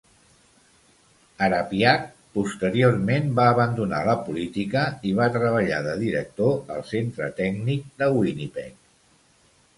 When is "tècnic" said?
7.43-7.87